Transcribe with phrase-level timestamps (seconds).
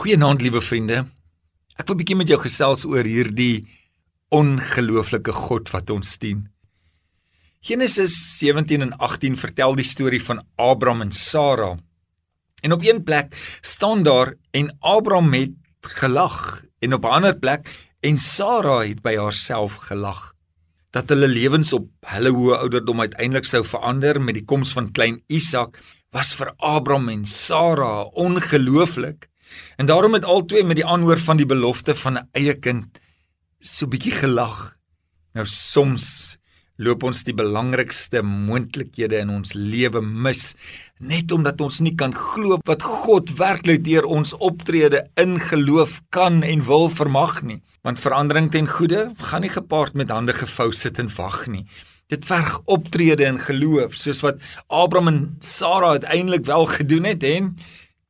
[0.00, 1.02] Goeienaand liewe vriende.
[1.76, 3.66] Ek wil bietjie met jou gesels oor hierdie
[4.32, 6.46] ongelooflike God wat ons dien.
[7.68, 11.74] Genesis 17 en 18 vertel die storie van Abraham en Sara.
[12.64, 17.68] En op een plek staan daar en Abraham het gelag en op 'n ander plek
[18.00, 20.32] en Sara het by haarself gelag
[20.96, 25.22] dat hulle lewens op hulle hoë ouderdom uiteindelik sou verander met die koms van klein
[25.26, 25.76] Isak
[26.10, 29.29] was vir Abraham en Sara ongelooflik.
[29.76, 33.00] En daarom het albei met die aanhoor van die belofte van 'n eie kind
[33.58, 34.76] so bietjie gelag.
[35.32, 36.38] Nou soms
[36.80, 40.54] loop ons die belangrikste moontlikhede in ons lewe mis
[40.98, 46.40] net omdat ons nie kan glo wat God werklik deur ons optrede in geloof kan
[46.42, 47.60] en wil vermag nie.
[47.84, 51.66] Want verandering ten goeie gaan nie gepaard met hande gevou sit en wag nie.
[52.10, 57.54] Dit verg optrede in geloof soos wat Abraham en Sara uiteindelik wel gedoen het en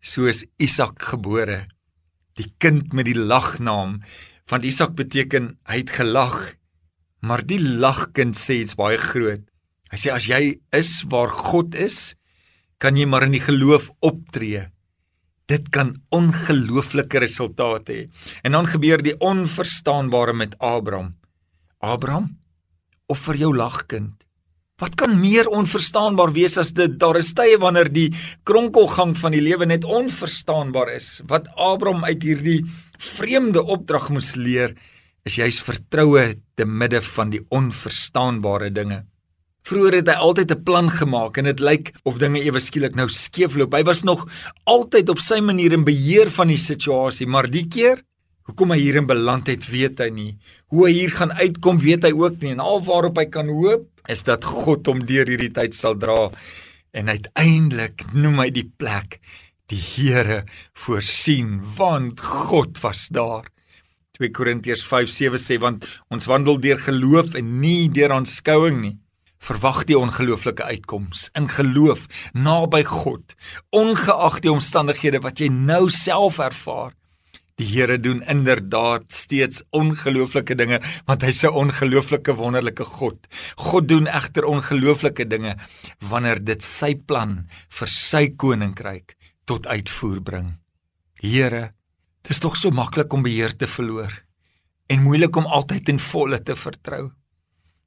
[0.00, 1.66] soos Isak gebore.
[2.36, 4.00] Die kind met die lagnaam
[4.50, 6.56] want Isak beteken hy het gelag.
[7.22, 9.44] Maar die lagkind sê iets baie groot.
[9.92, 12.16] Hy sê as jy is waar God is,
[12.82, 14.64] kan jy maar in die geloof optree.
[15.50, 18.02] Dit kan ongelooflike resultate hê.
[18.46, 21.16] En dan gebeur die onverstaanbare met Abraham.
[21.78, 22.32] Abraham
[23.10, 24.14] of vir jou lagkind?
[24.80, 26.94] Wat kan meer onverstaanbaar wees as dit?
[27.00, 28.08] Daar is tye wanneer die
[28.48, 31.18] kronkelgang van die lewe net onverstaanbaar is.
[31.28, 32.62] Wat Abraham uit hierdie
[32.96, 34.72] vreemde opdrag moes leer,
[35.28, 36.24] is juis vertroue
[36.56, 39.02] te midde van die onverstaanbare dinge.
[39.68, 43.08] Vroeger het hy altyd 'n plan gemaak en dit lyk of dinge ewe skielik nou
[43.08, 43.74] skeefloop.
[43.74, 44.26] Hy was nog
[44.64, 48.00] altyd op sy manier in beheer van die situasie, maar die keer
[48.50, 50.32] Hoekom hy hierin beland het, weet hy nie.
[50.74, 52.56] Hoe hy hier gaan uitkom, weet hy ook nie.
[52.56, 56.32] En al waarop hy kan hoop, is dat God hom deur hierdie tyd sal dra.
[56.90, 59.20] En uiteindelik noem hy die plek
[59.70, 60.42] die Here
[60.74, 63.46] voorsien, want God was daar.
[64.18, 68.96] 2 Korintiërs 5:7 sê want ons wandel deur geloof en nie deur aanskouing nie.
[69.38, 73.38] Verwag die ongelooflike uitkoms in geloof naby God,
[73.70, 76.98] ongeag die omstandighede wat jy nou self ervaar.
[77.60, 83.18] Die Here doen inderdaad steeds ongelooflike dinge want hy's 'n ongelooflike wonderlike God.
[83.56, 85.56] God doen egter ongelooflike dinge
[86.08, 90.48] wanneer dit sy plan vir sy koninkryk tot uitvoer bring.
[91.20, 91.74] Here,
[92.22, 94.24] dit is tog so maklik om beheer te verloor
[94.88, 97.12] en moeilik om altyd in volle te vertrou.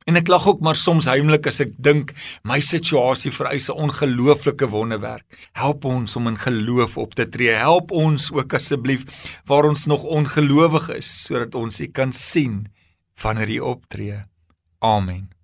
[0.05, 4.67] En ek lag ook maar soms heimlik as ek dink my situasie vereis 'n ongelooflike
[4.69, 5.25] wonderwerk.
[5.53, 7.55] Help ons om in geloof op te tree.
[7.55, 9.03] Help ons ook asseblief
[9.45, 12.67] waar ons nog ongelowig is sodat ons U kan sien
[13.21, 14.21] wanneer U optree.
[14.79, 15.42] Amen.